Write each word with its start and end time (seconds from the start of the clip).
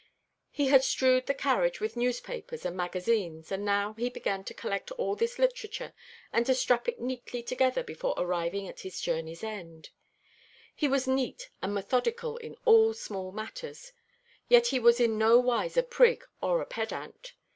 He 0.49 0.69
had 0.69 0.83
strewed 0.83 1.27
the 1.27 1.33
carriage 1.35 1.79
with 1.79 1.95
newspapers 1.95 2.65
and 2.65 2.75
magazines, 2.75 3.51
and 3.51 3.63
now 3.63 3.93
he 3.99 4.09
began 4.09 4.43
to 4.45 4.53
collect 4.55 4.89
all 4.93 5.15
this 5.15 5.37
literature 5.37 5.93
and 6.33 6.43
to 6.47 6.55
strap 6.55 6.87
it 6.87 6.99
neatly 6.99 7.43
together 7.43 7.83
before 7.83 8.15
arriving 8.17 8.67
at 8.67 8.79
his 8.79 8.99
journey's 8.99 9.43
end. 9.43 9.91
He 10.73 10.87
was 10.87 11.07
neat 11.07 11.51
and 11.61 11.75
methodical 11.75 12.37
in 12.37 12.55
all 12.65 12.95
small 12.95 13.31
matters, 13.31 13.93
yet 14.49 14.65
he 14.65 14.79
was 14.79 14.99
in 14.99 15.19
nowise 15.19 15.77
a 15.77 15.83
prig 15.83 16.25
or 16.41 16.61
a 16.63 16.65
pedant. 16.65 17.35